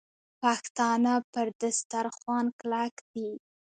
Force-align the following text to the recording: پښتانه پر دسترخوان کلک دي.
پښتانه 0.41 1.13
پر 1.31 1.47
دسترخوان 1.61 2.45
کلک 2.59 2.93
دي. 3.13 3.29